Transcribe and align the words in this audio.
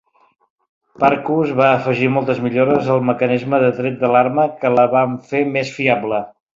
Parkhurst 1.03 1.57
va 1.59 1.67
afegir 1.75 2.09
moltes 2.15 2.41
millores 2.47 2.91
al 2.97 3.05
mecanisme 3.13 3.63
de 3.67 3.71
tret 3.83 4.03
de 4.03 4.13
l'arma 4.17 4.51
que 4.65 4.77
la 4.81 4.91
van 4.99 5.19
fer 5.33 5.49
més 5.57 5.75
fiable. 5.81 6.29